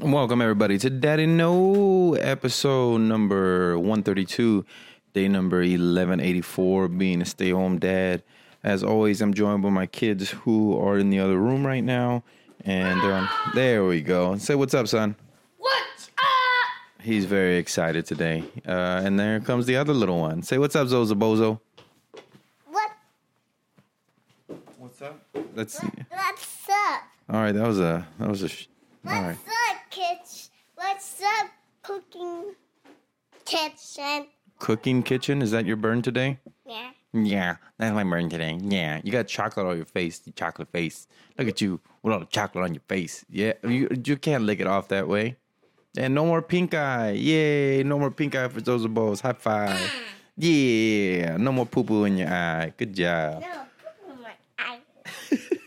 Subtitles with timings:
[0.00, 4.66] Welcome everybody to Daddy No episode number 132,
[5.14, 8.22] day number 1184, being a stay-home dad.
[8.62, 12.24] As always, I'm joined by my kids who are in the other room right now
[12.68, 13.28] and they're on.
[13.54, 14.36] There we go.
[14.36, 15.16] Say what's up, son.
[15.56, 17.02] What's up?
[17.02, 20.42] He's very excited today, uh, and there comes the other little one.
[20.42, 21.60] Say what's up, Zoza Bozo.
[22.66, 22.90] What?
[24.76, 25.18] What's up?
[25.54, 25.88] Let's see.
[26.10, 27.02] What's up?
[27.30, 28.48] All right, that was a that was a.
[28.48, 28.66] Sh-
[29.06, 29.36] all right.
[29.36, 30.50] What's up, kids?
[30.74, 31.48] What's up,
[31.82, 32.54] cooking
[33.46, 34.26] kitchen?
[34.58, 35.40] Cooking kitchen.
[35.40, 36.38] Is that your burn today?
[36.66, 36.90] Yeah.
[37.12, 38.58] Yeah, that's my burn today.
[38.60, 41.06] Yeah, you got chocolate on your face, you chocolate face.
[41.38, 43.24] Look at you with all the chocolate on your face.
[43.30, 45.36] Yeah, you you can't lick it off that way.
[45.96, 47.12] And no more pink eye.
[47.12, 49.20] Yay, no more pink eye for those bows.
[49.20, 49.94] High five.
[50.40, 52.72] Yeah, no more poo poo in your eye.
[52.76, 53.40] Good job.
[53.40, 53.48] No,
[54.06, 54.78] put in my eye.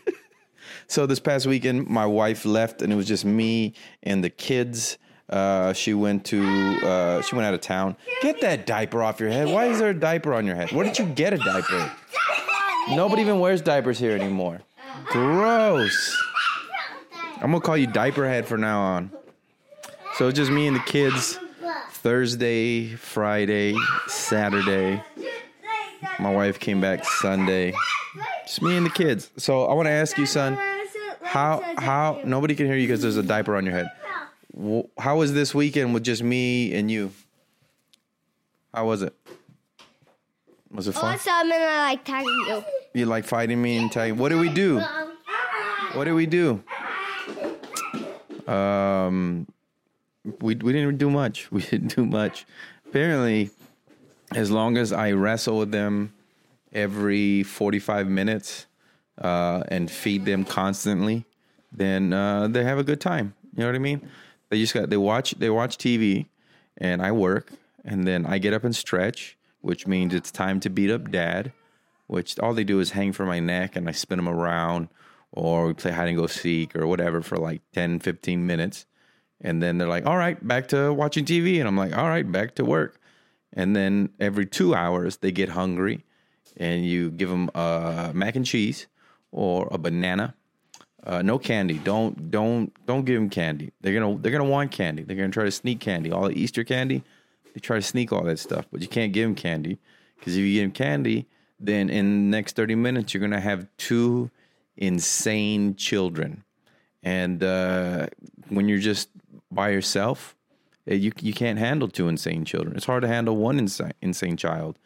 [0.86, 4.98] So this past weekend, my wife left, and it was just me and the kids.
[5.32, 6.44] Uh, she went to
[6.86, 7.96] uh, she went out of town.
[8.20, 9.48] Get that diaper off your head.
[9.48, 10.72] Why is there a diaper on your head?
[10.72, 11.90] Where did you get a diaper?
[12.90, 14.60] Nobody even wears diapers here anymore.
[15.06, 16.22] Gross.
[17.36, 19.10] I'm gonna call you diaper head from now on.
[20.16, 21.38] So it's just me and the kids.
[21.92, 23.74] Thursday, Friday,
[24.08, 25.02] Saturday.
[26.18, 27.72] My wife came back Sunday.
[28.44, 29.30] Just me and the kids.
[29.38, 30.58] So I want to ask you, son,
[31.22, 33.90] how how nobody can hear you because there's a diaper on your head.
[34.98, 37.12] How was this weekend with just me and you?
[38.74, 39.14] How was it?
[40.70, 41.12] Was it fun?
[41.12, 42.64] Also, I'm gonna like tag you.
[42.94, 44.18] You like fighting me and tagging?
[44.18, 44.80] What did we do?
[45.94, 46.62] What did we do?
[48.46, 49.46] Um,
[50.40, 51.48] we we didn't do much.
[51.52, 52.46] We didn't do much.
[52.86, 53.50] Apparently,
[54.34, 56.12] as long as I wrestle with them
[56.72, 58.66] every forty five minutes
[59.18, 61.24] uh, and feed them constantly,
[61.70, 63.34] then uh, they have a good time.
[63.54, 64.08] You know what I mean?
[64.52, 66.26] They just got they watch they watch TV,
[66.76, 67.52] and I work,
[67.84, 71.52] and then I get up and stretch, which means it's time to beat up dad
[72.12, 74.88] which all they do is hang from my neck and I spin them around
[75.30, 78.84] or we play hide and go seek or whatever for like 10, 15 minutes.
[79.40, 81.58] And then they're like, all right, back to watching TV.
[81.58, 83.00] And I'm like, all right, back to work.
[83.54, 86.04] And then every two hours, they get hungry
[86.58, 88.88] and you give them uh, mac and cheese
[89.30, 90.34] or a banana.
[91.04, 91.78] Uh, no candy.
[91.78, 93.72] Don't don't don't give them candy.
[93.80, 95.02] They're gonna they're gonna want candy.
[95.02, 96.12] They're gonna try to sneak candy.
[96.12, 97.02] All the Easter candy,
[97.54, 98.66] they try to sneak all that stuff.
[98.70, 99.78] But you can't give them candy
[100.16, 101.26] because if you give them candy,
[101.62, 104.30] then in the next 30 minutes you're to have two
[104.76, 106.44] insane children
[107.02, 108.06] and uh,
[108.48, 109.08] when you're just
[109.50, 110.34] by yourself
[110.88, 114.36] eh, you, you can't handle two insane children it's hard to handle one insane, insane
[114.36, 114.78] child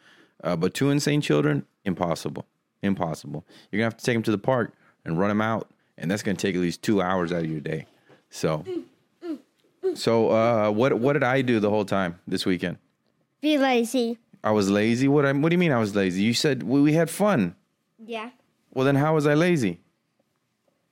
[0.43, 2.45] uh, but two insane children impossible
[2.83, 4.73] impossible you're to have to take them to the park
[5.03, 7.49] and run them out and that's going to take at least two hours out of
[7.49, 7.85] your day
[8.29, 8.63] so
[9.95, 12.77] so uh, what, what did i do the whole time this weekend
[13.41, 14.17] Be lazy.
[14.43, 15.07] I was lazy.
[15.07, 15.25] What?
[15.25, 16.21] I, what do you mean I was lazy?
[16.23, 17.55] You said we, we had fun.
[18.05, 18.29] Yeah.
[18.73, 19.79] Well, then how was I lazy?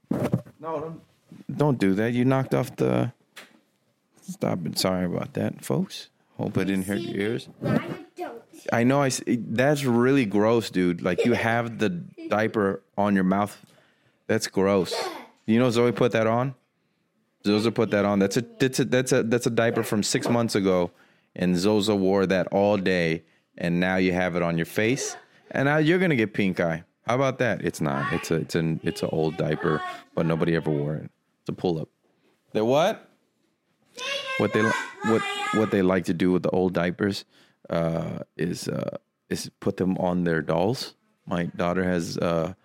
[0.09, 0.29] No,
[0.59, 1.01] don't,
[1.55, 2.13] don't do that.
[2.13, 3.13] You knocked off the.
[4.21, 4.77] Stop it.
[4.79, 6.09] Sorry about that, folks.
[6.37, 7.47] Hope I didn't hurt your ears.
[7.61, 8.41] Now you don't.
[8.73, 9.01] I know.
[9.01, 9.07] I.
[9.07, 11.01] s- That's really gross, dude.
[11.01, 11.89] Like you have the
[12.29, 13.55] diaper on your mouth.
[14.27, 14.93] That's gross.
[15.45, 16.55] You know Zoe put that on.
[17.45, 18.19] Zoza put that on.
[18.19, 20.91] That's a that's a that's a that's a diaper from six months ago,
[21.35, 23.23] and Zoza wore that all day,
[23.57, 25.15] and now you have it on your face,
[25.51, 26.83] and now you're gonna get pink eye.
[27.03, 27.61] How about that?
[27.61, 28.11] It's not.
[28.11, 29.81] It's a it's an it's an old diaper,
[30.15, 31.11] but nobody ever wore it.
[31.41, 31.89] It's a pull up.
[32.53, 33.07] The what?
[34.37, 34.63] What they
[35.03, 35.21] what
[35.53, 37.25] what they like to do with the old diapers
[37.69, 38.97] uh, is uh,
[39.29, 40.95] is put them on their dolls.
[41.27, 42.55] My daughter has uh,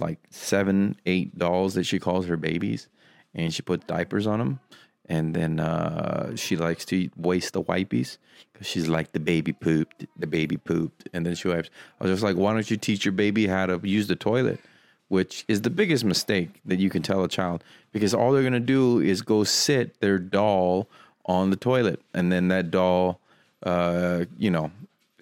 [0.00, 2.88] like seven, eight dolls that she calls her babies,
[3.34, 4.60] and she put diapers on them.
[5.06, 8.18] And then uh, she likes to waste the wipies
[8.52, 11.68] because she's like the baby pooped, the baby pooped, and then she wipes.
[12.00, 14.60] I was just like, why don't you teach your baby how to use the toilet?
[15.08, 18.60] Which is the biggest mistake that you can tell a child because all they're gonna
[18.60, 20.88] do is go sit their doll
[21.26, 23.20] on the toilet, and then that doll,
[23.64, 24.70] uh, you know,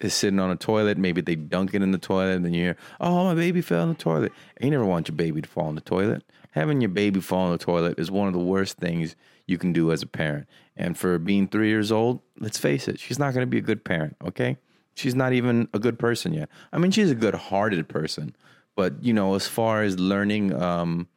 [0.01, 0.97] is sitting on a toilet.
[0.97, 3.83] Maybe they dunk it in the toilet, and then you hear, "Oh, my baby fell
[3.83, 6.23] in the toilet." And you never want your baby to fall in the toilet.
[6.51, 9.15] Having your baby fall in the toilet is one of the worst things
[9.45, 10.47] you can do as a parent.
[10.75, 13.61] And for being three years old, let's face it, she's not going to be a
[13.61, 14.15] good parent.
[14.23, 14.57] Okay,
[14.95, 16.49] she's not even a good person yet.
[16.71, 18.35] I mean, she's a good-hearted person,
[18.75, 21.07] but you know, as far as learning, um,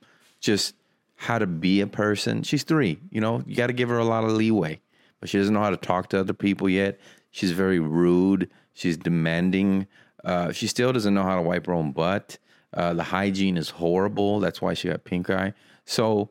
[0.41, 0.75] just
[1.17, 2.43] how to be a person.
[2.43, 4.81] She's three, you know, you got to give her a lot of leeway,
[5.21, 6.99] but she doesn't know how to talk to other people yet.
[7.31, 8.51] She's very rude.
[8.75, 9.87] She's demanding.
[10.25, 12.39] Uh, she still doesn't know how to wipe her own butt.
[12.75, 14.41] Uh, the hygiene is horrible.
[14.41, 15.53] That's why she got pink eye.
[15.85, 16.31] So,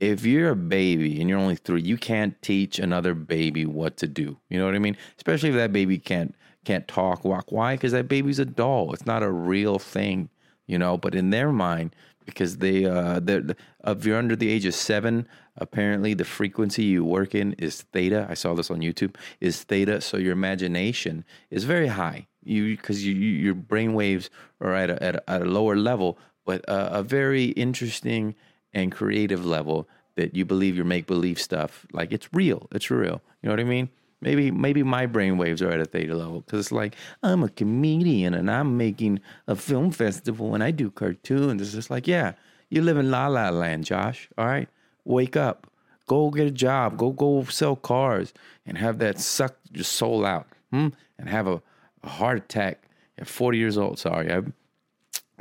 [0.00, 4.06] if you're a baby and you're only three, you can't teach another baby what to
[4.06, 4.36] do.
[4.50, 4.96] You know what I mean?
[5.16, 6.34] Especially if that baby can't
[6.64, 7.52] can't talk, walk.
[7.52, 7.76] Why?
[7.76, 8.92] Because that baby's a doll.
[8.92, 10.28] It's not a real thing.
[10.66, 10.98] You know.
[10.98, 11.94] But in their mind,
[12.26, 13.44] because they uh, they're,
[13.86, 15.26] if you're under the age of seven,
[15.58, 18.26] apparently the frequency you work in is theta.
[18.28, 19.16] I saw this on YouTube.
[19.40, 22.26] Is theta, so your imagination is very high.
[22.42, 24.30] You because you, your brain waves
[24.60, 28.34] are at a, at a, at a lower level, but uh, a very interesting
[28.72, 32.68] and creative level that you believe your make believe stuff like it's real.
[32.72, 33.20] It's real.
[33.42, 33.88] You know what I mean?
[34.20, 37.48] Maybe maybe my brain waves are at a theta level because it's like I'm a
[37.50, 41.60] comedian and I'm making a film festival and I do cartoons.
[41.60, 42.32] It's just like yeah,
[42.70, 44.28] you live in la la land, Josh.
[44.38, 44.68] All right,
[45.06, 45.66] wake up,
[46.06, 48.32] go get a job, go go sell cars
[48.64, 50.88] and have that suck your soul out, hmm?
[51.18, 51.62] and have a,
[52.02, 52.88] a heart attack
[53.18, 53.98] at 40 years old.
[53.98, 54.52] Sorry, I've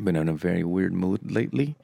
[0.02, 1.76] been in a very weird mood lately.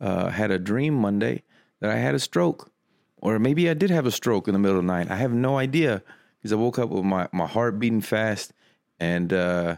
[0.00, 1.42] Uh, had a dream Monday
[1.80, 2.70] that I had a stroke,
[3.18, 5.10] or maybe I did have a stroke in the middle of the night.
[5.10, 6.02] I have no idea
[6.38, 8.52] because I woke up with my, my heart beating fast.
[9.00, 9.76] And uh,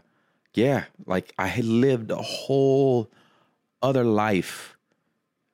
[0.55, 3.11] yeah, like I had lived a whole
[3.83, 4.78] other life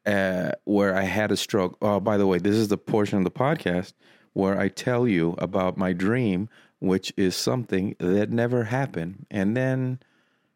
[0.07, 1.77] uh, where I had a stroke.
[1.81, 3.93] Oh, by the way, this is the portion of the podcast
[4.33, 6.49] where I tell you about my dream,
[6.81, 9.27] which is something that never happened.
[9.31, 10.01] And then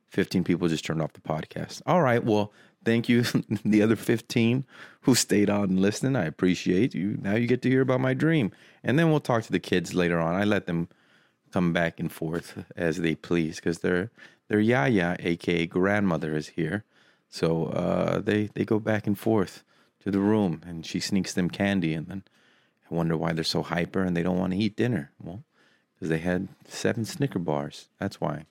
[0.09, 1.83] 15 people just turned off the podcast.
[1.87, 2.53] All right, well,
[2.85, 3.23] thank you,
[3.65, 4.65] the other 15
[5.03, 6.19] who stayed on and listened.
[6.19, 7.19] I appreciate you.
[7.21, 8.53] Now you get to hear about my dream.
[8.83, 10.35] And then we'll talk to the kids later on.
[10.35, 10.89] I let them
[11.53, 14.11] come back and forth as they please because their
[14.49, 16.85] their yaya, aka grandmother, is here.
[17.29, 19.65] So uh, they they go back and forth
[20.01, 22.23] to the room, and she sneaks them candy, and then
[22.91, 25.13] I wonder why they're so hyper and they don't want to eat dinner.
[25.23, 25.45] Well,
[25.95, 27.89] because they had seven Snicker bars.
[27.99, 28.47] That's why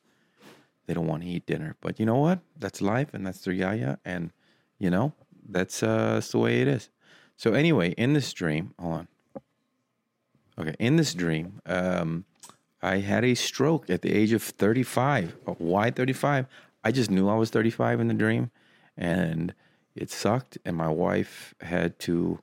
[0.86, 1.76] they don't want to eat dinner.
[1.82, 2.40] But you know what?
[2.58, 4.32] That's life, and that's their yaya, and
[4.78, 5.14] you know
[5.48, 6.90] that's uh, that's the way it is.
[7.36, 9.08] So anyway, in this dream, hold on.
[10.60, 12.26] Okay, in this dream, um,
[12.82, 15.36] I had a stroke at the age of 35.
[15.58, 16.48] Why 35?
[16.84, 18.50] I just knew I was 35 in the dream,
[18.98, 19.54] and
[19.96, 20.58] it sucked.
[20.66, 22.40] And my wife had to.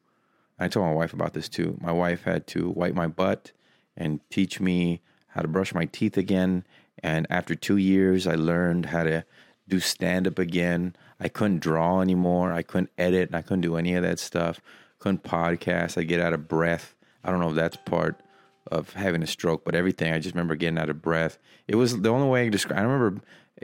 [0.59, 1.77] I told my wife about this too.
[1.81, 3.53] My wife had to wipe my butt
[3.97, 6.65] and teach me how to brush my teeth again.
[7.03, 9.25] And after two years, I learned how to
[9.69, 10.95] do stand up again.
[11.19, 12.53] I couldn't draw anymore.
[12.53, 13.35] I couldn't edit.
[13.35, 14.61] I couldn't do any of that stuff.
[14.99, 15.99] Couldn't podcast.
[15.99, 16.95] I get out of breath.
[17.25, 18.21] I don't know if that's part
[18.71, 20.12] of having a stroke, but everything.
[20.12, 21.39] I just remember getting out of breath.
[21.67, 22.79] It was the only way I can describe.
[22.79, 23.23] I remember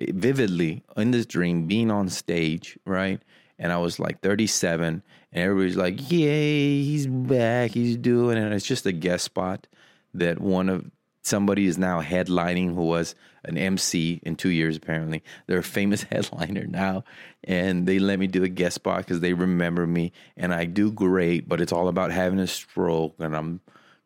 [0.09, 3.21] vividly in this dream being on stage, right?
[3.59, 5.03] And I was like 37,
[5.33, 7.73] and everybody's like, "Yay, he's back!
[7.73, 9.67] He's doing it." And it's just a guest spot
[10.15, 10.91] that one of
[11.23, 13.15] somebody is now headlining who was
[13.45, 15.23] an MC in two years apparently.
[15.47, 17.05] They're a famous headliner now,
[17.45, 20.91] and they let me do a guest spot because they remember me, and I do
[20.91, 21.49] great.
[21.49, 23.61] But it's all about having a stroke, and I'm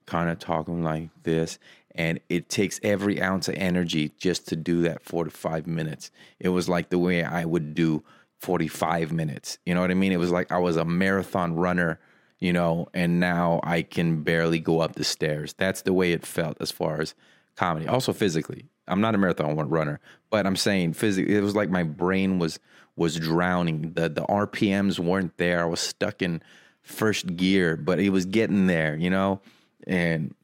[0.06, 1.58] kind of talking like this,
[1.94, 6.10] and it takes every ounce of energy just to do that four to five minutes.
[6.40, 8.02] It was like the way I would do
[8.40, 9.58] 45 minutes.
[9.64, 10.12] You know what I mean?
[10.12, 11.98] It was like I was a marathon runner
[12.44, 15.54] you know, and now I can barely go up the stairs.
[15.56, 17.14] That's the way it felt as far as
[17.56, 17.88] comedy.
[17.88, 18.66] Also physically.
[18.86, 19.98] I'm not a marathon runner,
[20.28, 22.58] but I'm saying physically it was like my brain was
[22.96, 23.94] was drowning.
[23.94, 25.62] The the RPMs weren't there.
[25.62, 26.42] I was stuck in
[26.82, 29.40] first gear, but it was getting there, you know?
[29.86, 30.34] And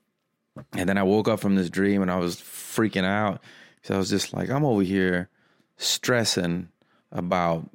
[0.73, 3.41] and then I woke up from this dream and I was freaking out.
[3.83, 5.29] So I was just like, I'm over here
[5.77, 6.69] stressing
[7.13, 7.69] about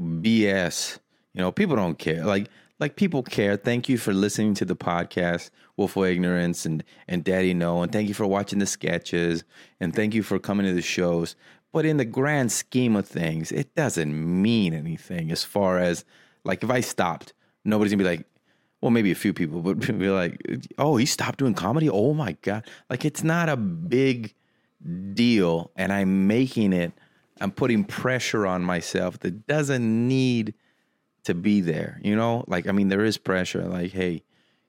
[0.00, 0.98] BS.
[1.34, 2.24] You know, people don't care.
[2.24, 2.48] Like
[2.80, 3.56] like people care.
[3.56, 8.08] Thank you for listening to the podcast, Willful Ignorance and and Daddy No, and thank
[8.08, 9.44] you for watching the sketches,
[9.80, 11.34] and thank you for coming to the shows.
[11.72, 16.04] But in the grand scheme of things, it doesn't mean anything as far as
[16.44, 17.32] like if I stopped,
[17.64, 18.26] nobody's gonna be like,
[18.80, 20.40] well, maybe a few people, but be like,
[20.78, 21.88] oh, he stopped doing comedy.
[21.88, 24.34] Oh my god, like it's not a big
[25.14, 26.92] deal, and I'm making it.
[27.40, 30.54] I'm putting pressure on myself that doesn't need
[31.24, 32.00] to be there.
[32.02, 33.62] You know, like I mean, there is pressure.
[33.64, 34.22] Like, hey,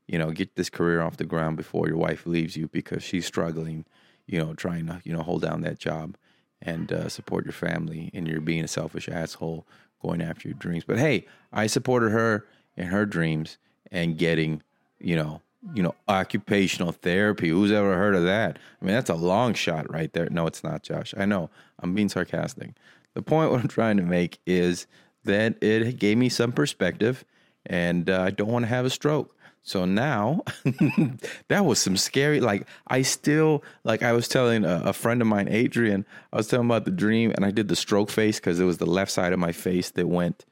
[0.08, 3.26] you know, get this career off the ground before your wife leaves you because she's
[3.26, 3.86] struggling.
[4.26, 6.16] You know, trying to you know hold down that job
[6.62, 9.68] and uh, support your family, and you're being a selfish asshole
[10.02, 10.84] going after your dreams.
[10.86, 13.58] But hey, I supported her in her dreams
[13.92, 14.62] and getting,
[15.00, 15.42] you know,
[15.74, 17.50] you know, occupational therapy.
[17.50, 18.58] Who's ever heard of that?
[18.82, 20.30] I mean, that's a long shot right there.
[20.30, 21.14] No, it's not, Josh.
[21.18, 21.50] I know.
[21.80, 22.72] I'm being sarcastic.
[23.14, 24.88] The point what I'm trying to make is
[25.26, 27.26] that it gave me some perspective
[27.66, 29.36] and uh, I don't want to have a stroke.
[29.62, 30.42] So now
[31.50, 32.40] that was some scary.
[32.40, 36.06] Like I still like I was telling a, a friend of mine, Adrian.
[36.34, 38.78] I was telling about the dream, and I did the stroke face because it was
[38.78, 40.46] the left side of my face that went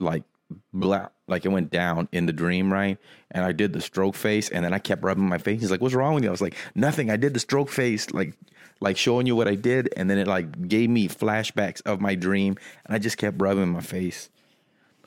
[0.00, 0.24] like
[0.72, 2.98] black, like it went down in the dream, right?
[3.30, 5.60] And I did the stroke face, and then I kept rubbing my face.
[5.60, 7.10] He's like, "What's wrong with you?" I was like, "Nothing.
[7.10, 8.34] I did the stroke face, like,
[8.80, 12.14] like showing you what I did." And then it like gave me flashbacks of my
[12.14, 14.28] dream, and I just kept rubbing my face.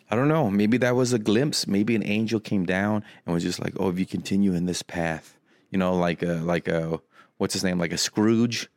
[0.09, 0.49] I don't know.
[0.49, 1.67] Maybe that was a glimpse.
[1.67, 4.81] Maybe an angel came down and was just like, "Oh, if you continue in this
[4.81, 5.37] path,
[5.71, 6.99] you know, like a like a
[7.37, 8.69] what's his name, like a Scrooge."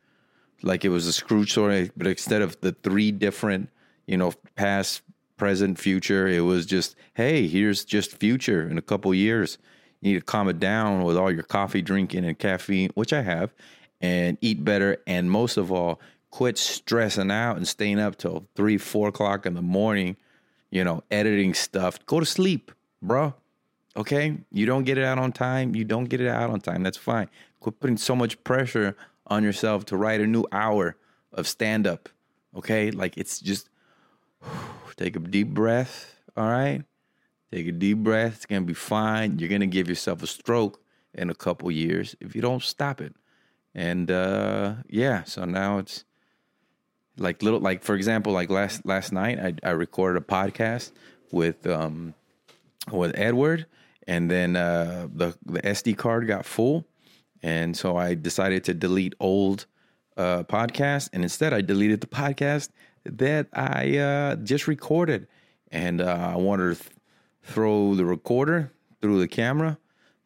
[0.61, 3.69] Like it was a Scrooge story, but instead of the three different,
[4.05, 5.01] you know, past,
[5.39, 6.27] present, future.
[6.27, 9.57] It was just, hey, here's just future in a couple years.
[10.01, 13.21] You need to calm it down with all your coffee drinking and caffeine, which I
[13.21, 13.53] have,
[13.99, 14.97] and eat better.
[15.07, 15.99] And most of all,
[16.31, 20.15] quit stressing out and staying up till three, four o'clock in the morning,
[20.69, 22.05] you know, editing stuff.
[22.05, 23.33] Go to sleep, bro.
[23.97, 24.37] Okay.
[24.51, 25.75] You don't get it out on time.
[25.75, 26.83] You don't get it out on time.
[26.83, 27.29] That's fine.
[27.59, 28.95] Quit putting so much pressure
[29.27, 30.95] on yourself to write a new hour
[31.33, 32.09] of stand up.
[32.55, 32.91] Okay.
[32.91, 33.69] Like it's just
[34.99, 36.15] take a deep breath.
[36.35, 36.83] All right.
[37.51, 38.35] Take a deep breath.
[38.35, 39.39] It's going to be fine.
[39.39, 40.79] You're going to give yourself a stroke
[41.13, 43.15] in a couple years if you don't stop it.
[43.73, 46.03] And uh, yeah, so now it's
[47.17, 50.91] like little, like for example, like last last night, I, I recorded a podcast
[51.31, 52.13] with um,
[52.91, 53.67] with Edward,
[54.07, 56.85] and then uh, the the SD card got full,
[57.43, 59.65] and so I decided to delete old
[60.17, 62.69] uh, podcast, and instead I deleted the podcast
[63.17, 65.27] that I uh, just recorded,
[65.71, 66.95] and uh, I wanted to th-
[67.43, 69.77] throw the recorder through the camera,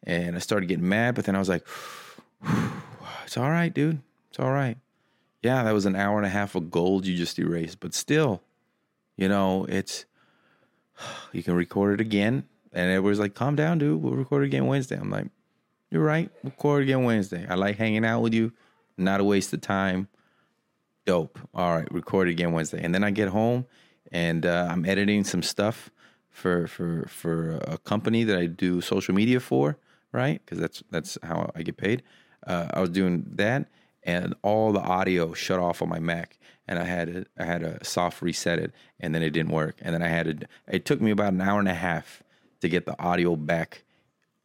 [0.04, 1.66] and I started getting mad, but then I was like,
[3.25, 4.02] "It's all right, dude.
[4.30, 4.78] It's all right."
[5.42, 8.42] Yeah, that was an hour and a half of gold you just erased, but still,
[9.18, 10.06] you know, it's
[11.32, 12.46] you can record it again.
[12.72, 14.02] And everybody's like, calm down, dude.
[14.02, 14.98] We'll record again Wednesday.
[14.98, 15.28] I'm like,
[15.92, 16.32] you're right.
[16.42, 17.46] We'll Record again Wednesday.
[17.48, 18.52] I like hanging out with you.
[18.98, 20.08] Not a waste of time.
[21.05, 21.39] Dope.
[21.53, 22.81] All right, record it again Wednesday.
[22.81, 23.65] And then I get home
[24.12, 25.89] and uh, I'm editing some stuff
[26.29, 29.77] for for for a company that I do social media for,
[30.12, 30.41] right?
[30.43, 32.03] Because that's that's how I get paid.
[32.45, 33.69] Uh, I was doing that,
[34.03, 37.63] and all the audio shut off on my Mac, and I had to, I had
[37.63, 40.48] a soft reset it, and then it didn't work, and then I had to.
[40.67, 42.24] It took me about an hour and a half
[42.62, 43.83] to get the audio back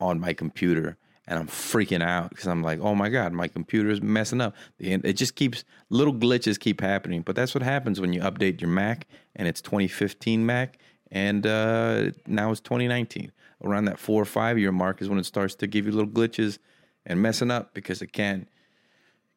[0.00, 0.96] on my computer,
[1.28, 4.56] and I'm freaking out because I'm like, oh my god, my computer is messing up.
[4.78, 8.70] It just keeps little glitches keep happening, but that's what happens when you update your
[8.70, 9.06] Mac,
[9.36, 10.78] and it's 2015 Mac,
[11.12, 13.30] and uh, now it's 2019.
[13.62, 16.10] Around that four or five year mark is when it starts to give you little
[16.10, 16.58] glitches
[17.04, 18.48] and messing up because it can't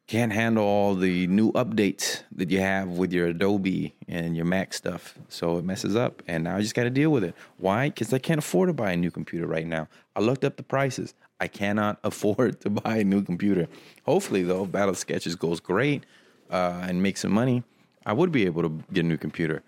[0.06, 4.74] can't handle all the new updates that you have with your Adobe and your Mac
[4.74, 5.14] stuff.
[5.28, 7.34] So it messes up, and now I just got to deal with it.
[7.58, 7.88] Why?
[7.88, 9.88] Because I can't afford to buy a new computer right now.
[10.16, 11.14] I looked up the prices.
[11.42, 13.66] I cannot afford to buy a new computer.
[14.04, 16.06] Hopefully, though, Battle Sketches goes great
[16.50, 17.64] uh, and makes some money.
[18.06, 19.62] I would be able to get a new computer.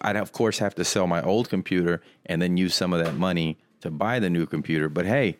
[0.00, 3.14] I'd of course have to sell my old computer and then use some of that
[3.14, 4.88] money to buy the new computer.
[4.88, 5.36] But hey,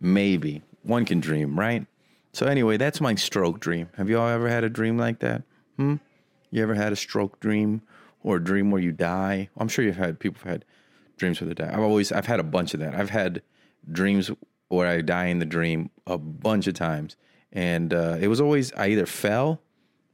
[0.00, 1.86] maybe one can dream, right?
[2.32, 3.88] So anyway, that's my stroke dream.
[3.96, 5.42] Have you all ever had a dream like that?
[5.76, 5.96] Hmm?
[6.50, 7.82] You ever had a stroke dream
[8.22, 9.48] or a dream where you die?
[9.56, 10.64] I'm sure you've had people have had
[11.16, 11.70] dreams where they die.
[11.72, 12.94] I've always I've had a bunch of that.
[12.94, 13.42] I've had
[13.90, 14.30] dreams
[14.70, 17.16] where I die in the dream a bunch of times,
[17.52, 19.60] and uh, it was always I either fell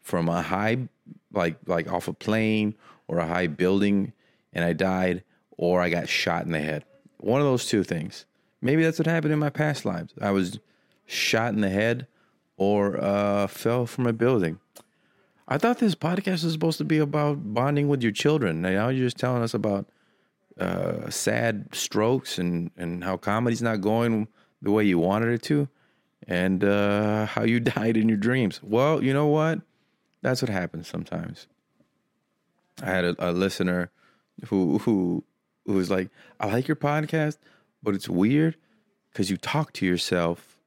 [0.02, 0.88] from a high
[1.32, 2.74] like like off a plane
[3.08, 4.12] or a high building
[4.56, 5.22] and I died,
[5.58, 6.84] or I got shot in the head.
[7.18, 8.24] One of those two things.
[8.62, 10.14] Maybe that's what happened in my past lives.
[10.18, 10.58] I was
[11.04, 12.06] shot in the head
[12.56, 14.58] or uh, fell from a building.
[15.46, 18.62] I thought this podcast was supposed to be about bonding with your children.
[18.62, 19.86] Now you're just telling us about
[20.58, 24.26] uh, sad strokes and, and how comedy's not going
[24.62, 25.68] the way you wanted it to,
[26.26, 28.60] and uh, how you died in your dreams.
[28.62, 29.60] Well, you know what?
[30.22, 31.46] That's what happens sometimes.
[32.82, 33.90] I had a, a listener
[34.46, 35.24] who who
[35.64, 36.10] who was like,
[36.40, 37.38] "I like your podcast,
[37.82, 38.56] but it's weird
[39.10, 40.58] because you talk to yourself,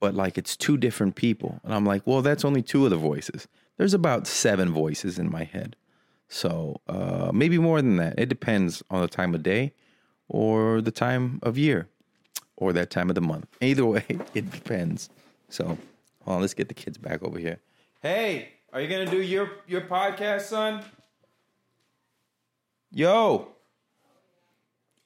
[0.00, 2.96] but like it's two different people." And I'm like, "Well, that's only two of the
[2.96, 3.48] voices.
[3.76, 5.76] There's about seven voices in my head,
[6.28, 8.18] so uh, maybe more than that.
[8.18, 9.72] It depends on the time of day,
[10.28, 11.88] or the time of year,
[12.58, 13.46] or that time of the month.
[13.60, 15.08] Either way, it depends.
[15.48, 15.78] So, hold
[16.26, 17.58] on, let's get the kids back over here.
[18.02, 20.84] Hey, are you gonna do your your podcast, son?
[22.92, 23.48] Yo,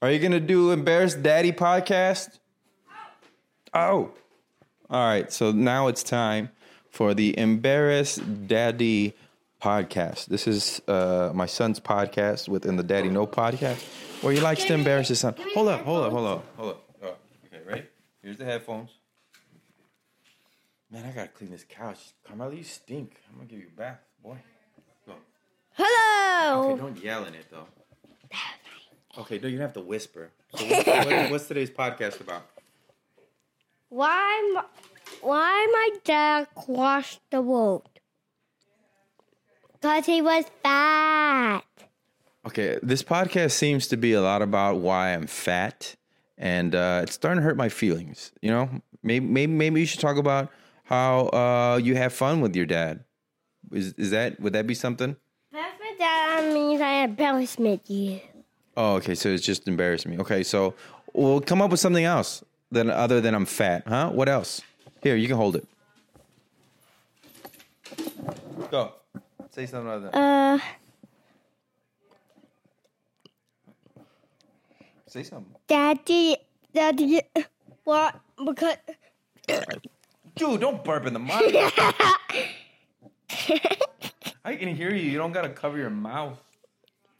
[0.00, 2.38] are you gonna do embarrassed daddy podcast?
[3.74, 4.10] Oh,
[4.90, 5.32] all right.
[5.32, 6.50] So now it's time
[6.90, 9.14] for the embarrassed daddy
[9.62, 10.26] podcast.
[10.26, 13.82] This is uh, my son's podcast within the Daddy No podcast,
[14.22, 15.34] where he likes to embarrass his son.
[15.54, 16.91] Hold up, hold up, hold up, hold up.
[18.22, 18.36] Okay, ready?
[18.36, 18.90] Here's the headphones.
[20.90, 21.98] Man, I gotta clean this couch.
[22.26, 23.16] Carmela, you stink.
[23.30, 24.36] I'm gonna give you a bath, boy.
[25.06, 25.14] Go.
[25.74, 26.72] Hello.
[26.72, 27.66] Okay, don't yell in it though.
[29.18, 30.30] Okay, no, you don't have to whisper.
[30.56, 32.46] So what, what- what's today's podcast about?
[33.90, 34.64] Why, m-
[35.20, 37.82] why my dad crossed the road?
[39.82, 41.60] Cause he was fat.
[42.46, 45.94] Okay, this podcast seems to be a lot about why I'm fat,
[46.42, 48.32] and uh, it's starting to hurt my feelings.
[48.42, 48.68] You know,
[49.02, 50.50] maybe maybe maybe you should talk about
[50.84, 53.04] how uh, you have fun with your dad.
[53.70, 55.16] Is is that would that be something?
[55.52, 58.20] That's my dad means I embarrassment you.
[58.76, 59.14] Oh, okay.
[59.14, 60.18] So it's just embarrassing me.
[60.18, 60.74] Okay, so
[61.14, 64.10] we'll come up with something else than other than I'm fat, huh?
[64.10, 64.62] What else?
[65.02, 65.66] Here, you can hold it.
[68.70, 68.92] Go.
[69.50, 70.14] Say something other than.
[70.14, 70.58] Uh,
[75.12, 75.54] Say something.
[75.68, 76.38] daddy,
[76.72, 77.20] daddy,
[77.84, 78.18] what?
[78.42, 78.76] Because
[80.34, 81.34] Dude, don't burp in the mic.
[84.42, 85.10] I can hear you.
[85.10, 86.42] You don't gotta cover your mouth.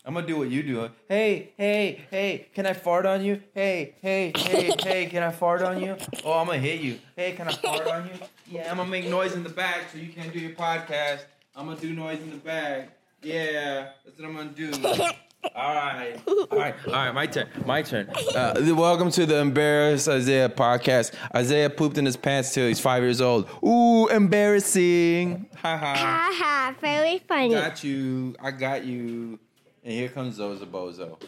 [0.07, 0.89] I'm gonna do what you do.
[1.07, 3.43] Hey, hey, hey, can I fart on you?
[3.53, 5.95] Hey, hey, hey, hey, can I fart on you?
[6.25, 6.99] Oh, I'm gonna hit you.
[7.15, 8.15] Hey, can I fart on you?
[8.51, 11.25] Yeah, I'm gonna make noise in the back so you can't do your podcast.
[11.55, 12.97] I'm gonna do noise in the back.
[13.23, 14.73] Yeah, that's what I'm gonna do.
[15.55, 17.13] All right, all right, all right.
[17.13, 17.49] My turn.
[17.67, 18.09] My turn.
[18.35, 21.15] Uh, welcome to the Embarrass Isaiah podcast.
[21.35, 23.49] Isaiah pooped in his pants till he's five years old.
[23.65, 25.49] Ooh, embarrassing.
[25.57, 25.95] Ha ha.
[25.97, 27.51] haha, very funny.
[27.51, 28.37] Got you.
[28.41, 29.39] I got you.
[29.85, 31.21] And here comes Zoza Bozo.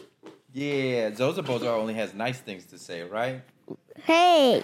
[0.53, 3.41] Yeah, Zoza Bozo only has nice things to say, right?
[4.03, 4.63] Hey,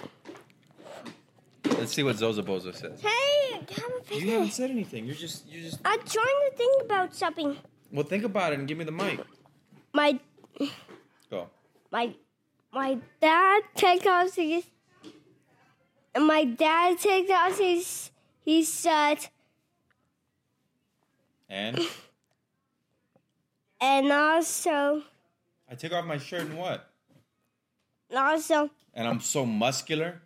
[1.64, 3.00] Let's see what Zoza Bozo says.
[3.00, 5.04] hey, come on, You haven't said anything.
[5.04, 5.78] You're just, you're just.
[5.84, 7.56] I'm trying to think about something.
[7.92, 9.20] Well, think about it and give me the mic.
[9.92, 10.18] My
[11.30, 11.48] Go.
[11.90, 12.14] my
[12.72, 14.64] my dad takes off his
[16.16, 18.10] my dad takes off his
[18.44, 19.28] his shirt
[21.48, 21.78] And
[23.80, 25.02] and also
[25.70, 26.88] I took off my shirt and what?
[28.10, 30.20] and also And I'm so muscular.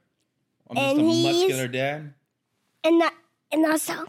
[0.69, 2.15] I'm just And a he's- muscular dad.
[2.85, 3.13] and not,
[3.53, 4.05] and also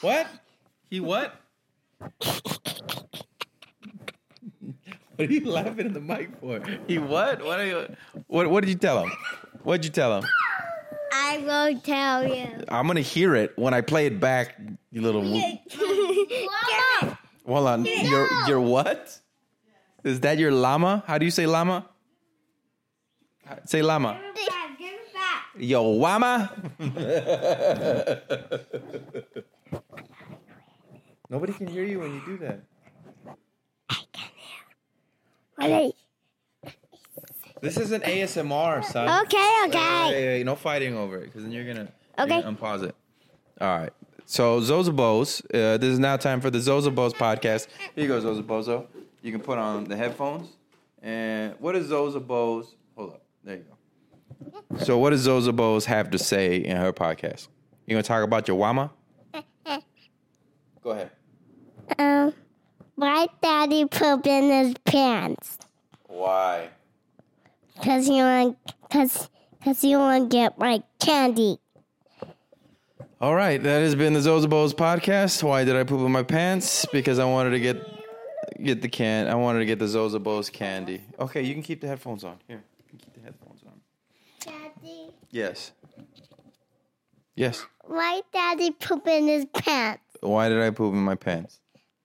[0.00, 0.26] What?
[0.90, 1.32] He what?
[2.00, 2.10] what
[5.20, 6.60] are you laughing in the mic for?
[6.88, 7.44] He what?
[7.44, 7.94] What are you?
[8.26, 8.50] What?
[8.50, 9.12] What did you tell him?
[9.62, 10.28] What did you tell him?
[11.12, 12.64] I won't tell you.
[12.68, 14.56] I'm gonna hear it when I play it back.
[14.90, 15.22] You little.
[15.22, 15.58] Mama,
[17.46, 17.84] Hold on.
[17.84, 19.16] Your your what?
[20.02, 21.04] Is that your llama?
[21.06, 21.86] How do you say llama?
[23.64, 24.20] Say llama.
[24.76, 25.44] give it back.
[25.56, 26.50] Yo, llama.
[31.30, 32.60] Nobody can hear you when you do that.
[35.62, 35.92] Okay,
[37.60, 39.22] This is an ASMR, son.
[39.26, 39.78] okay, okay.
[40.08, 42.40] hey, hey, no fighting over it, because then you're gonna, you're Okay.
[42.42, 42.94] gonna unpause it.
[43.60, 43.92] All right.
[44.24, 47.66] So Zoza Bose, uh, this is now time for the Zoza Bose podcast.
[47.94, 48.86] Here you go, Zoza Bozo.
[49.22, 50.48] You can put on the headphones.
[51.02, 52.74] And what does Zoza Bose?
[52.96, 53.22] Hold up.
[53.44, 54.78] There you go.
[54.84, 57.48] So what does Zoza Bose have to say in her podcast?
[57.86, 58.90] You gonna talk about your wama?
[60.82, 61.10] Go ahead.
[61.98, 62.34] Um,
[62.96, 65.58] my daddy pooped in his pants
[66.06, 66.68] Why?
[67.74, 68.58] because you want,
[68.90, 69.28] cause,
[69.64, 71.58] cause he want to get my candy.
[73.20, 75.42] All right, that has been the Zoza podcast.
[75.42, 76.86] Why did I poop in my pants?
[76.92, 77.86] Because I wanted to get
[78.62, 79.28] get the can.
[79.28, 81.02] I wanted to get the Zoza candy.
[81.18, 82.38] Okay, you can keep the headphones on.
[82.46, 83.72] Here, you can keep the headphones on.
[84.40, 85.72] Daddy, Yes.
[87.34, 87.64] Yes.
[87.84, 90.02] why daddy poop in his pants?
[90.20, 91.60] Why did I poop in my pants?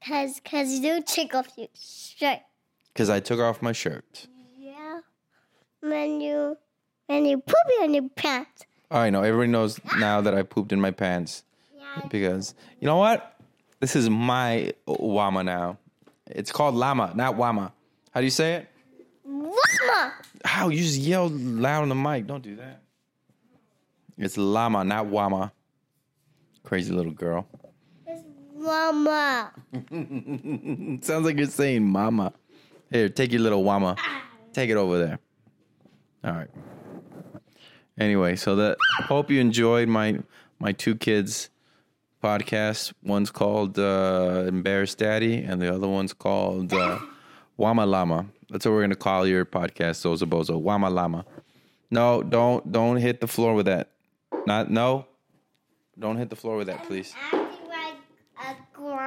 [0.08, 2.40] Cause, cause you take off your shirt.
[2.94, 4.28] Because I took off my shirt.
[4.58, 5.00] Yeah.
[5.82, 6.58] When you,
[7.08, 8.66] when you poop in your pants.
[8.92, 11.44] All right, no, everybody knows now that I pooped in my pants.
[11.76, 12.08] Yeah.
[12.10, 13.36] Because you know what?
[13.80, 15.78] This is my wama now.
[16.28, 17.72] It's called llama, not wama.
[18.12, 18.68] How do you say it?
[19.26, 20.14] Mama.
[20.44, 22.28] How you just yell loud on the mic?
[22.28, 22.82] Don't do that.
[24.18, 25.52] It's llama, not wama.
[26.64, 27.48] Crazy little girl.
[28.66, 29.52] Mama.
[31.02, 32.34] Sounds like you're saying mama.
[32.92, 33.98] Here, take your little wama.
[34.54, 35.20] Take it over there.
[36.24, 36.50] All right.
[38.00, 40.20] Anyway, so that hope you enjoyed my
[40.60, 41.50] my two kids
[42.24, 42.94] podcast.
[43.04, 47.00] One's called uh, Embarrassed Daddy, and the other one's called uh,
[47.60, 48.26] Wama Lama.
[48.50, 50.62] That's what we're gonna call your podcast, Zoza Bozo.
[50.62, 51.26] Wama Lama.
[51.92, 53.92] No, don't don't hit the floor with that.
[54.48, 55.06] Not no.
[55.98, 57.14] Don't hit the floor with that, please.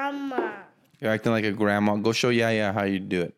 [0.09, 0.53] Grandma.
[1.01, 1.97] You're acting like a grandma.
[1.97, 3.35] Go show Yaya how you do it.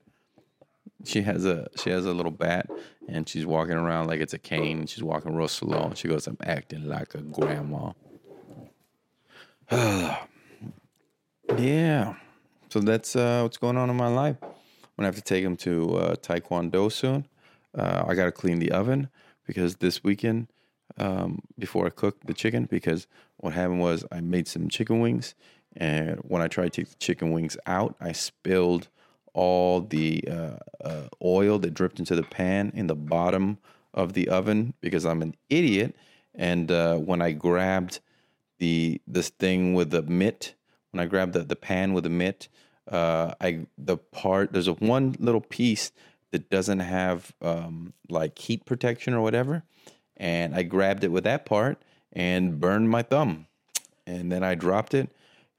[1.05, 2.69] She has a she has a little bat
[3.09, 4.87] and she's walking around like it's a cane.
[4.87, 5.87] She's walking real slow.
[5.87, 7.93] And she goes, "I'm acting like a grandma."
[11.59, 12.15] yeah.
[12.69, 14.37] So that's uh, what's going on in my life.
[14.43, 14.51] I'm
[14.97, 17.27] gonna have to take him to uh, Taekwondo soon.
[17.77, 19.09] Uh, I gotta clean the oven
[19.47, 20.49] because this weekend,
[20.99, 23.07] um, before I cook the chicken, because
[23.39, 25.35] what happened was I made some chicken wings,
[25.77, 28.89] and when I tried to take the chicken wings out, I spilled
[29.33, 33.59] all the uh, uh, oil that dripped into the pan in the bottom
[33.95, 35.95] of the oven because I'm an idiot.
[36.35, 38.01] And uh, when I grabbed
[38.59, 40.55] the this thing with the mitt,
[40.91, 42.49] when I grabbed the, the pan with the mitt,
[42.91, 45.93] uh, I the part there's a one little piece
[46.33, 49.65] that doesn't have um, like heat protection or whatever,
[50.17, 53.47] and I grabbed it with that part and burned my thumb,
[54.07, 55.11] and then I dropped it,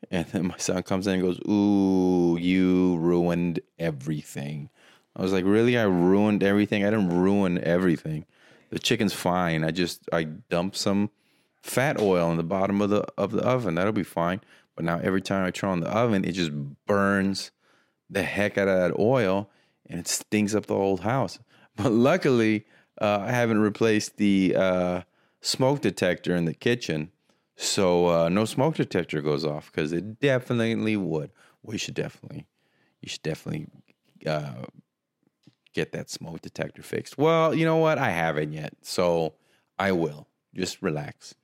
[0.09, 4.69] and then my son comes in and goes, "Ooh, you ruined everything."
[5.15, 5.77] I was like, "Really?
[5.77, 6.83] I ruined everything?
[6.83, 8.25] I didn't ruin everything.
[8.69, 9.63] The chicken's fine.
[9.63, 11.11] I just I dumped some
[11.61, 13.75] fat oil in the bottom of the of the oven.
[13.75, 14.41] That'll be fine."
[14.75, 16.51] But now every time I turn on the oven, it just
[16.87, 17.51] burns
[18.09, 19.49] the heck out of that oil
[19.91, 21.39] and it stinks up the whole house.
[21.77, 22.65] But luckily,
[22.99, 25.01] uh, I haven't replaced the uh,
[25.39, 27.11] smoke detector in the kitchen.
[27.61, 31.29] So uh, no smoke detector goes off because it definitely would.
[31.61, 32.47] We should definitely,
[33.01, 33.67] you should definitely
[34.25, 34.65] uh,
[35.71, 37.19] get that smoke detector fixed.
[37.19, 37.99] Well, you know what?
[37.99, 39.35] I haven't yet, so
[39.77, 40.27] I will.
[40.55, 41.35] Just relax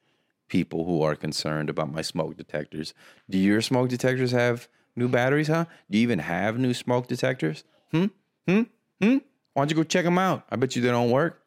[0.48, 2.96] people who are concerned about my smoke detectors.
[3.30, 5.66] Do your smoke detectors have new batteries, huh?
[5.92, 7.64] Do you even have new smoke detectors?
[7.92, 8.06] Hmm?
[8.48, 8.64] Hmm?
[9.00, 9.18] Hmm?
[9.54, 10.46] Why don't you go check them out?
[10.50, 11.44] I bet you they don't work.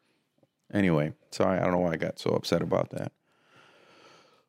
[0.73, 3.11] Anyway, sorry, I don't know why I got so upset about that.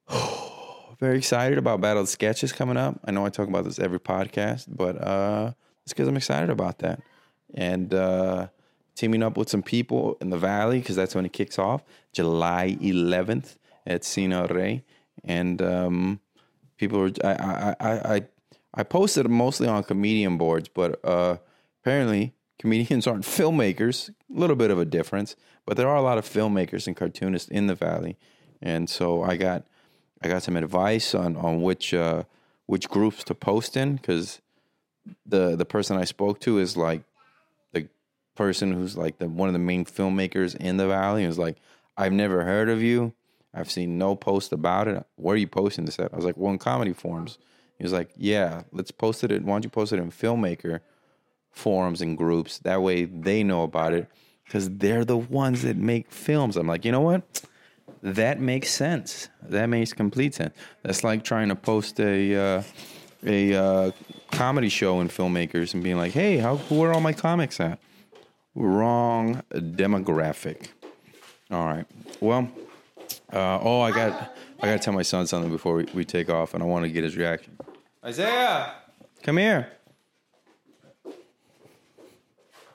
[1.00, 3.00] Very excited about Battle of Sketches coming up.
[3.04, 5.52] I know I talk about this every podcast, but uh,
[5.84, 7.00] it's because I'm excited about that.
[7.54, 8.48] And uh,
[8.94, 12.76] teaming up with some people in the Valley, because that's when it kicks off, July
[12.80, 14.84] 11th at Cine Rey,
[15.24, 16.20] and um,
[16.76, 17.10] people were.
[17.24, 18.22] I, I I I
[18.74, 21.38] I posted mostly on comedian boards, but uh,
[21.82, 24.10] apparently comedians aren't filmmakers.
[24.10, 25.36] A little bit of a difference,
[25.66, 28.16] but there are a lot of filmmakers and cartoonists in the valley,
[28.60, 29.64] and so I got
[30.24, 32.24] I got some advice on on which uh,
[32.66, 34.40] which groups to post in because
[35.26, 37.02] the the person I spoke to is like
[37.72, 37.88] the
[38.34, 41.24] person who's like the one of the main filmmakers in the valley.
[41.24, 41.58] Is like
[41.96, 43.14] I've never heard of you
[43.54, 45.04] I've seen no post about it.
[45.16, 46.12] Where are you posting this at?
[46.12, 47.38] I was like, well, in comedy forums.
[47.78, 49.30] He was like, yeah, let's post it.
[49.42, 50.80] Why don't you post it in filmmaker
[51.50, 52.58] forums and groups?
[52.60, 54.08] That way they know about it
[54.44, 56.56] because they're the ones that make films.
[56.56, 57.42] I'm like, you know what?
[58.02, 59.28] That makes sense.
[59.42, 60.54] That makes complete sense.
[60.82, 62.62] That's like trying to post a uh,
[63.24, 63.90] a uh,
[64.32, 67.78] comedy show in filmmakers and being like, hey, how where are all my comics at?
[68.54, 70.68] Wrong demographic.
[71.50, 71.86] All right.
[72.20, 72.50] Well.
[73.32, 76.28] Uh, oh, I got I got to tell my son something before we, we take
[76.28, 77.56] off, and I want to get his reaction.
[78.04, 78.74] Isaiah,
[79.22, 79.72] come here.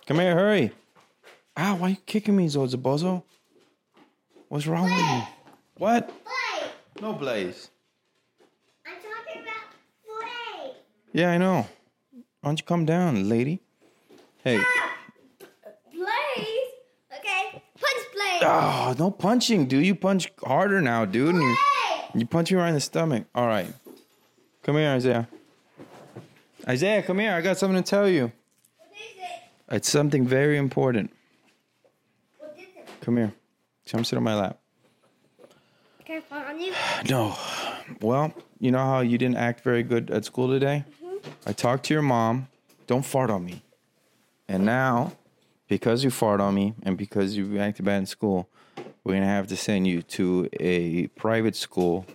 [0.08, 0.72] Come here, hurry.
[1.58, 3.24] Ow, why are you kicking me, Zozabozo?
[4.49, 5.21] What's wrong with you?
[5.77, 6.07] What?
[6.07, 6.71] Blaze!
[7.01, 7.69] No, Blaze.
[8.86, 9.65] I'm talking about
[10.05, 10.75] Blaze!
[11.12, 11.67] Yeah, I know.
[12.13, 13.62] Why don't you come down, lady?
[14.45, 14.57] Hey.
[15.91, 16.71] Blaze?
[17.13, 18.41] Okay, punch Blaze!
[18.41, 19.86] Oh, ah, no punching, dude.
[19.86, 21.36] You punch harder now, dude.
[21.36, 21.57] And you,
[22.13, 22.21] Blaze!
[22.21, 23.25] you punch me right in the stomach.
[23.36, 23.67] All right.
[24.63, 25.27] Come here, Isaiah.
[26.65, 27.33] Isaiah, come here.
[27.33, 28.31] I got something to tell you.
[28.77, 29.75] What is it?
[29.75, 31.12] It's something very important.
[32.39, 32.88] What is it?
[33.01, 33.33] Come here.
[33.89, 34.60] Come sit on my lap.
[36.06, 36.73] Can I fall on you?
[37.10, 37.36] No.
[38.02, 40.84] Well, you know how you didn't act very good at school today?
[41.04, 41.19] Mhm.
[41.45, 42.47] I talked to your mom.
[42.88, 43.62] Don't fart on me.
[44.47, 45.13] And now,
[45.67, 48.47] because you fart on me and because you acted bad in school,
[49.04, 52.06] we're going to have to send you to a private school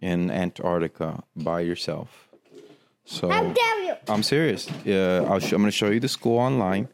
[0.00, 2.28] in Antarctica by yourself.
[3.04, 3.94] So How dare you!
[4.08, 4.68] I'm serious.
[4.86, 6.88] Uh, I'll sh- I'm going to show you the school online.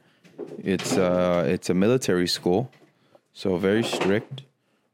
[0.62, 2.70] It's uh, it's a military school,
[3.35, 4.42] so very strict.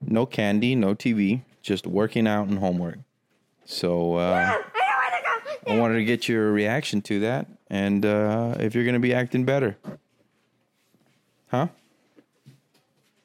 [0.00, 2.98] No candy, no TV, just working out and homework.
[3.66, 4.20] So uh,
[4.74, 5.72] I don't want to go!
[5.72, 9.14] I wanted to get your reaction to that, and uh, if you're going to be
[9.14, 9.76] acting better,
[11.48, 11.68] huh?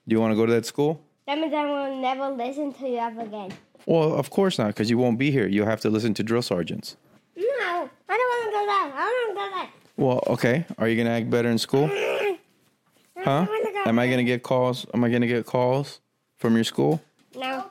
[0.07, 1.01] Do you want to go to that school?
[1.25, 3.51] That means I will never listen to you ever again.
[3.87, 5.47] Well, of course not, because you won't be here.
[5.47, 6.97] You'll have to listen to drill sergeants.
[7.35, 8.93] No, I don't want to go there.
[8.93, 9.69] I don't want to go there.
[9.97, 10.65] Well, okay.
[10.77, 11.89] Are you going to act better in school?
[13.25, 13.45] Huh?
[13.45, 14.85] don't want to go Am I to get calls?
[14.93, 15.99] Am I to get calls
[16.37, 17.01] from your school?
[17.35, 17.65] No.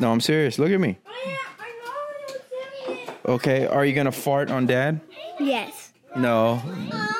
[0.00, 0.58] No, I'm serious.
[0.58, 0.98] Look at me.
[1.06, 1.36] Oh.
[3.26, 5.00] Okay, are you gonna fart on dad?
[5.38, 5.92] Yes.
[6.16, 6.60] No.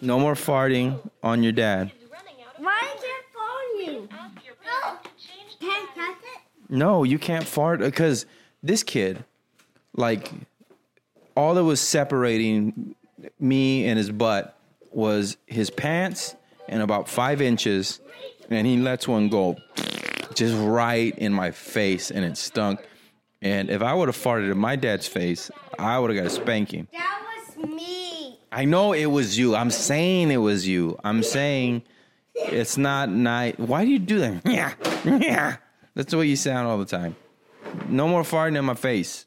[0.00, 1.90] No more farting on your dad.
[2.58, 4.08] Why is your phone you?
[5.58, 6.40] Can I touch it?
[6.68, 8.24] No, you can't fart because
[8.62, 9.24] this kid,
[9.96, 10.30] like,
[11.36, 12.94] all that was separating
[13.40, 14.57] me and his butt
[14.90, 16.34] was his pants
[16.68, 18.00] and about five inches,
[18.50, 19.56] and he lets one go
[20.34, 22.80] just right in my face, and it stunk.
[23.40, 26.30] And if I would have farted in my dad's face, I would have got a
[26.30, 26.88] spanking.
[26.92, 27.22] That
[27.56, 28.38] was me.
[28.50, 29.54] I know it was you.
[29.54, 30.98] I'm saying it was you.
[31.04, 31.82] I'm saying
[32.34, 33.54] it's not nice.
[33.58, 34.42] Why do you do that?
[34.46, 34.74] Yeah,
[35.04, 35.56] yeah.
[35.94, 37.16] That's the way you sound all the time.
[37.88, 39.26] No more farting in my face.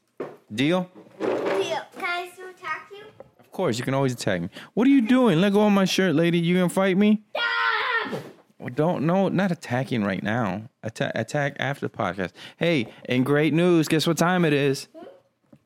[0.54, 0.90] Deal?
[1.18, 1.28] Deal.
[1.28, 3.04] Can I still attack you?
[3.38, 4.48] Of course, you can always attack me.
[4.74, 5.40] What are you doing?
[5.40, 6.38] Let go of my shirt, lady.
[6.38, 7.22] You gonna fight me?
[7.30, 8.22] Stop!
[8.58, 10.62] Well, don't no, not attacking right now.
[10.82, 12.30] Attack, attack after the podcast.
[12.56, 13.88] Hey, and great news.
[13.88, 14.88] Guess what time it is?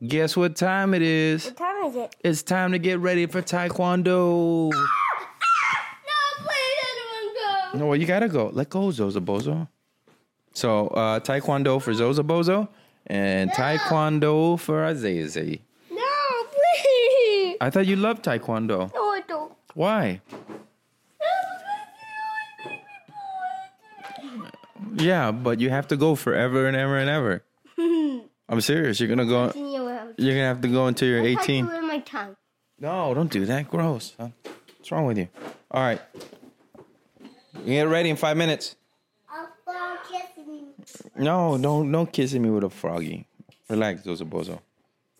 [0.05, 1.45] Guess what time it is?
[1.45, 2.15] What time is it?
[2.23, 4.69] It's time to get ready for Taekwondo.
[4.69, 4.69] No,
[6.39, 7.79] please, I don't want to go.
[7.79, 8.49] No, well, you gotta go.
[8.53, 9.67] Let go, Zoza Bozo.
[10.53, 12.67] So, uh, Taekwondo for Zoza Bozo
[13.07, 15.61] and Taekwondo for Azaze.
[17.61, 18.93] I thought you loved Taekwondo.
[18.93, 19.53] No, I don't.
[19.73, 20.21] Why?
[24.95, 27.43] Yeah, but you have to go forever and ever and ever.
[28.49, 28.99] I'm serious.
[28.99, 29.51] You're gonna go.
[30.17, 31.67] You're gonna have to go until you're 18.
[31.67, 32.35] with my tongue.
[32.79, 33.69] No, don't do that.
[33.69, 34.13] Gross.
[34.19, 34.29] Huh?
[34.77, 35.27] What's wrong with you?
[35.71, 36.01] All right.
[37.65, 38.75] You get ready in five minutes.
[39.29, 40.67] I'll fall kissing.
[41.15, 43.27] No, don't don't kissing me with a froggy.
[43.69, 44.59] Relax, Zozo Bozo.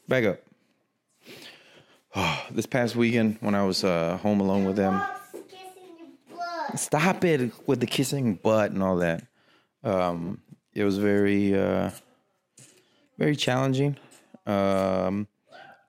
[0.08, 0.40] Back up.
[2.52, 5.02] this past weekend when I was uh, home alone with them,
[6.76, 9.24] stop it with the kissing butt and all that.
[9.84, 10.42] Um,
[10.74, 11.92] it was very uh,
[13.18, 13.98] very challenging.
[14.46, 15.28] Um,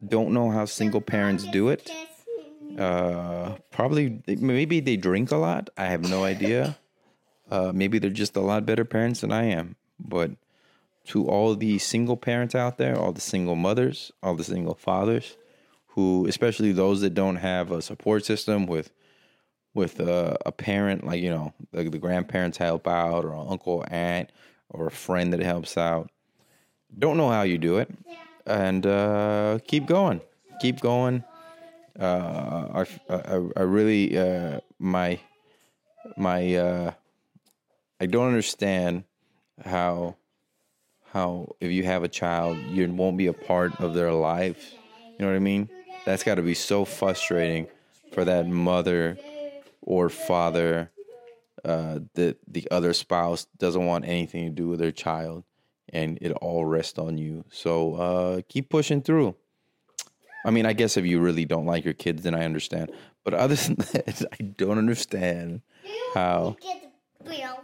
[0.06, 1.90] don't know how single parents do it.
[2.78, 5.70] Uh, probably maybe they drink a lot.
[5.76, 6.78] I have no idea.
[7.50, 9.76] Uh, maybe they're just a lot better parents than I am.
[9.98, 10.32] But
[11.06, 15.36] to all the single parents out there, all the single mothers, all the single fathers,
[15.98, 18.92] who especially those that don't have a support system with
[19.74, 23.84] with a, a parent like you know the, the grandparents help out or an uncle
[23.88, 24.30] aunt
[24.70, 26.08] or a friend that helps out
[26.96, 27.90] don't know how you do it
[28.46, 30.20] and uh, keep going
[30.60, 31.24] keep going
[31.98, 35.18] uh, I, I, I really uh, my
[36.16, 36.92] my uh,
[38.00, 39.02] I don't understand
[39.64, 40.14] how
[41.12, 44.74] how if you have a child you won't be a part of their life.
[45.18, 45.68] You know what I mean?
[46.04, 47.68] That's got to be so frustrating
[48.12, 49.18] for that mother
[49.82, 50.90] or father
[51.64, 55.44] uh, that the other spouse doesn't want anything to do with their child,
[55.92, 57.44] and it all rests on you.
[57.50, 59.34] So uh, keep pushing through.
[60.44, 62.92] I mean, I guess if you really don't like your kids, then I understand.
[63.24, 65.62] But other than that, I don't understand
[66.14, 66.56] how.
[66.60, 67.60] Get the belt.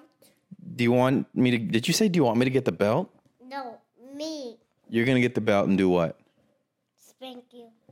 [0.77, 1.59] Do you want me to?
[1.59, 2.09] Did you say?
[2.09, 3.11] Do you want me to get the belt?
[3.49, 3.79] No,
[4.15, 4.57] me.
[4.89, 6.19] You're gonna get the belt and do what?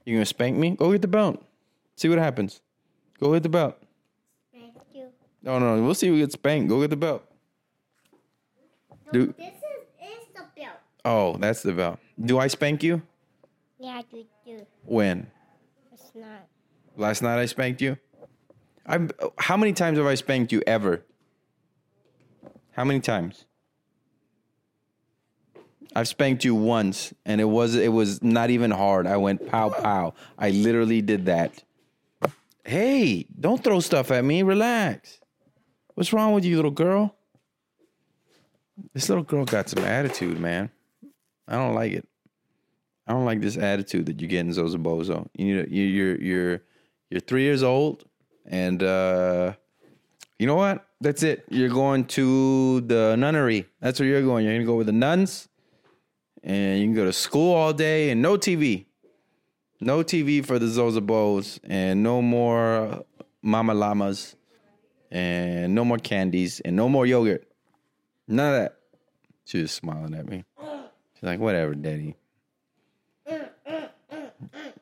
[0.05, 0.13] You.
[0.13, 0.71] You're gonna spank me?
[0.71, 1.43] Go get the belt.
[1.97, 2.61] See what happens.
[3.21, 3.77] Go get the belt.
[4.51, 5.09] Spank you.
[5.43, 6.69] No, no, we'll see who gets spanked.
[6.69, 7.25] Go get the belt.
[9.07, 10.77] No, Do- this is, is the belt.
[11.05, 11.99] Oh, that's the belt.
[12.21, 13.03] Do I spank you?
[13.79, 14.67] Yeah, you do.
[14.85, 15.31] When?
[15.93, 16.47] It's not.
[16.97, 17.97] Last night I spanked you.
[18.87, 19.11] I'm.
[19.39, 21.03] How many times have I spanked you ever?
[22.73, 23.45] How many times?
[25.95, 29.07] I've spanked you once, and it was it was not even hard.
[29.07, 30.15] I went pow pow.
[30.39, 31.63] I literally did that.
[32.65, 34.43] Hey, don't throw stuff at me.
[34.43, 35.21] Relax.
[35.95, 37.15] What's wrong with you, little girl?
[38.95, 40.71] This little girl got some attitude, man.
[41.47, 42.09] I don't like it.
[43.07, 45.29] I don't like this attitude that you're getting, Zozo Bozo.
[45.37, 46.63] You need to, you, you're you're
[47.11, 48.05] you're three years old,
[48.47, 49.55] and uh,
[50.39, 50.87] you know what?
[51.01, 51.45] That's it.
[51.51, 53.67] You're going to the nunnery.
[53.81, 54.45] That's where you're going.
[54.45, 55.49] You're gonna go with the nuns,
[56.43, 58.87] and you can go to school all day and no TV.
[59.81, 63.05] No TV for the Zozabos, and no more
[63.43, 64.37] Mama Llamas,
[65.11, 67.45] and no more candies, and no more yogurt.
[68.29, 68.77] None of that.
[69.45, 70.45] She was smiling at me.
[71.15, 72.15] She's like, whatever, daddy.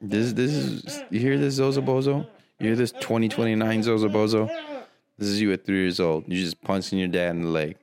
[0.03, 2.27] This this is you hear this Zozobozo?
[2.59, 4.49] You hear this 2029 Zozobozo?
[5.19, 6.25] This is you at three years old.
[6.27, 7.77] You're just punching your dad in the leg,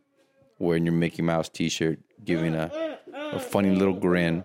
[0.60, 2.72] wearing your Mickey Mouse t-shirt, giving a,
[3.32, 4.44] a funny little grin,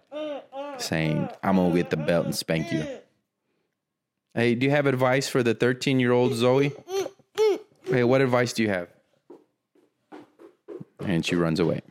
[0.79, 2.87] saying, I'm gonna get the belt and spank you.
[4.35, 6.73] Hey, do you have advice for the 13 year old Zoe?
[7.85, 8.89] Hey, what advice do you have?
[11.01, 11.83] And she runs away.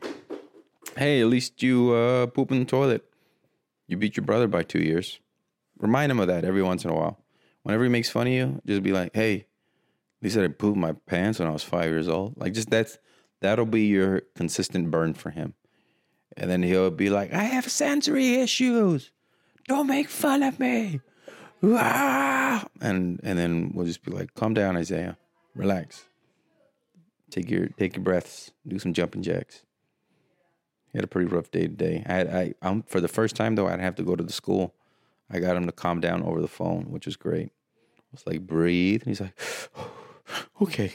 [0.97, 3.06] Hey, at least you uh, poop in the toilet.
[3.88, 5.19] You beat your brother by two years.
[5.77, 7.19] Remind him of that every once in a while.
[7.63, 9.47] Whenever he makes fun of you, just be like, "Hey,
[10.21, 12.97] he said I pooped my pants when I was five years old." Like, just that's
[13.41, 15.54] that'll be your consistent burn for him.
[16.38, 19.12] And then he'll be like, "I have sensory issues.
[19.67, 21.02] Don't make fun of me."
[22.82, 25.17] And and then we'll just be like, "Calm down, Isaiah.
[25.56, 26.06] Relax.
[27.30, 28.52] Take your take your breaths.
[28.67, 29.63] Do some jumping jacks."
[30.91, 32.04] He had a pretty rough day today.
[32.06, 34.34] I had I I'm, for the first time though, I'd have to go to the
[34.34, 34.74] school.
[35.30, 37.52] I got him to calm down over the phone, which was great.
[37.98, 39.04] I was like, breathe.
[39.04, 39.39] And he's like,
[40.62, 40.91] okay,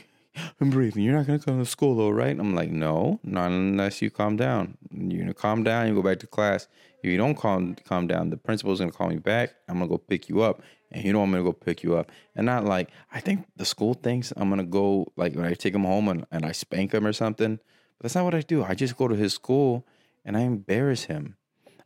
[0.58, 1.02] I'm breathing.
[1.02, 2.38] You're not gonna come to school though, right?
[2.38, 4.78] I'm like, no, not unless you calm down.
[4.90, 5.86] You're gonna calm down.
[5.86, 6.66] You go back to class.
[7.02, 9.54] If you don't calm calm down, the principal's gonna call me back.
[9.68, 12.10] I'm gonna go pick you up, and you know I'm gonna go pick you up.
[12.34, 15.74] And not like I think the school thinks I'm gonna go like when I take
[15.74, 17.56] him home and, and I spank him or something.
[17.98, 18.64] But that's not what I do.
[18.64, 19.86] I just go to his school
[20.24, 21.36] and I embarrass him.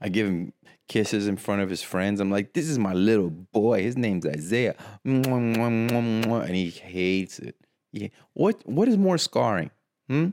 [0.01, 0.53] I give him
[0.89, 2.21] kisses in front of his friends.
[2.21, 3.83] I'm like, this is my little boy.
[3.83, 4.75] His name's Isaiah.
[5.05, 7.57] And he hates it.
[7.93, 8.09] Yeah.
[8.35, 9.71] What what is more scarring?
[10.09, 10.29] Hmm?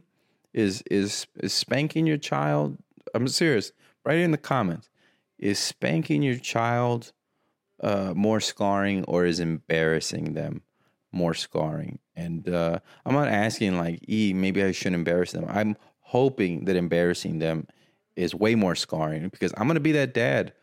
[0.54, 2.78] Is is is spanking your child?
[3.13, 3.72] I'm serious.
[4.06, 4.89] Write in the comments.
[5.38, 7.12] Is spanking your child
[7.82, 10.62] uh, more scarring or is embarrassing them
[11.12, 12.00] more scarring?
[12.15, 15.46] And uh, I'm not asking like, e maybe I shouldn't embarrass them.
[15.48, 17.67] I'm hoping that embarrassing them
[18.15, 20.54] is way more scarring because I'm gonna be that dad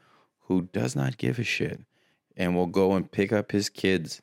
[0.41, 1.81] who does not give a shit
[2.37, 4.23] and will go and pick up his kids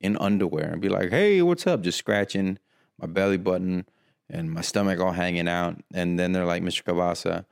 [0.00, 2.58] in underwear and be like, "Hey, what's up?" Just scratching
[2.98, 3.86] my belly button
[4.28, 6.82] and my stomach all hanging out, and then they're like, "Mr.
[6.84, 7.44] Cabasa,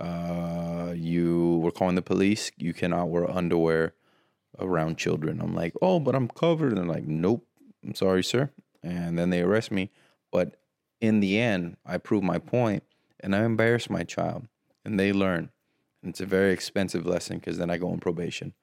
[0.00, 2.50] uh, you were calling the police.
[2.56, 3.94] You cannot wear underwear
[4.58, 7.46] around children." I'm like, "Oh, but I'm covered." And they're like, "Nope,
[7.84, 8.50] I'm sorry, sir."
[8.82, 9.90] And then they arrest me,
[10.30, 10.56] but
[11.00, 12.84] in the end, I prove my point
[13.20, 14.46] and I embarrass my child,
[14.84, 15.50] and they learn.
[16.02, 18.54] And it's a very expensive lesson because then I go on probation,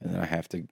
[0.00, 0.66] and then I have to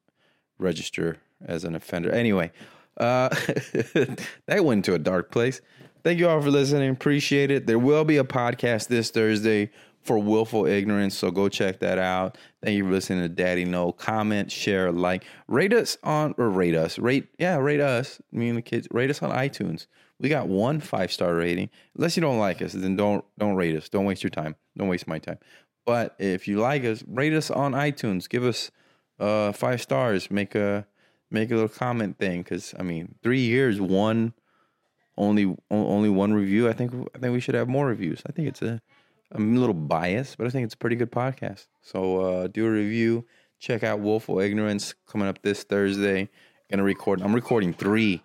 [0.59, 2.11] register as an offender.
[2.11, 2.53] Anyway,
[2.97, 3.29] uh,
[4.47, 5.61] that went to a dark place.
[6.05, 6.90] Thank you all for listening.
[6.90, 7.66] Appreciate it.
[7.66, 9.71] There will be a podcast this Thursday
[10.03, 12.38] for willful ignorance, so go check that out.
[12.62, 13.92] Thank you for listening to Daddy No.
[13.92, 16.99] Comment, share, like, rate us on or rate us.
[16.99, 18.21] Rate yeah, rate us.
[18.33, 18.88] Me and the kids.
[18.90, 19.87] Rate us on iTunes.
[20.21, 21.71] We got one five star rating.
[21.97, 23.88] Unless you don't like us, then don't don't rate us.
[23.88, 24.57] Don't waste your time.
[24.77, 25.38] Don't waste my time.
[25.85, 28.29] But if you like us, rate us on iTunes.
[28.29, 28.71] Give us
[29.19, 30.31] uh, five stars.
[30.31, 30.87] Make a
[31.31, 32.43] make a little comment thing.
[32.43, 34.35] Because I mean, three years, one
[35.17, 36.69] only only one review.
[36.69, 38.23] I think I think we should have more reviews.
[38.27, 38.81] I think it's a
[39.33, 41.67] I'm a little biased, but I think it's a pretty good podcast.
[41.83, 43.27] So uh, do a review.
[43.59, 46.29] Check out Willful Ignorance coming up this Thursday.
[46.71, 47.21] Gonna record.
[47.21, 48.23] I'm recording three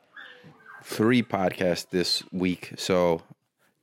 [0.84, 3.22] three podcasts this week, so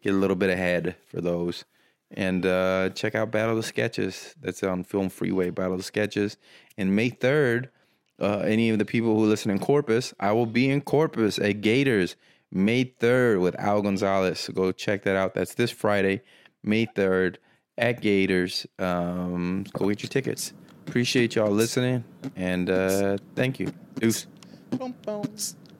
[0.03, 1.65] get a little bit ahead for those.
[2.13, 4.35] And uh, check out Battle of the Sketches.
[4.41, 6.37] That's on Film Freeway, Battle of the Sketches.
[6.77, 7.69] And May 3rd,
[8.21, 11.61] uh, any of the people who listen in Corpus, I will be in Corpus at
[11.61, 12.17] Gators
[12.53, 14.41] May 3rd with Al Gonzalez.
[14.41, 15.35] So go check that out.
[15.35, 16.23] That's this Friday,
[16.65, 17.37] May 3rd
[17.79, 18.67] at Gators.
[18.79, 20.53] Um, go get your tickets.
[20.87, 22.03] Appreciate y'all listening.
[22.35, 23.73] And uh, thank you.
[23.97, 24.27] Deuce.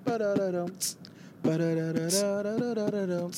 [0.05, 0.73] Ba-da-da-dum,
[1.43, 3.33] ba-da-da-da-da-da-da-da-dum.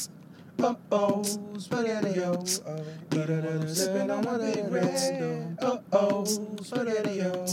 [0.57, 1.23] Bum, oh,
[1.59, 5.59] spaghetti-o, sipping on my big red.
[5.61, 7.47] Oh-oh, spaghetti-o,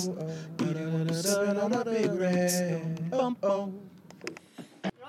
[0.57, 3.09] ba-da-da-da, sipping on my big red.
[3.09, 3.73] Bum, oh.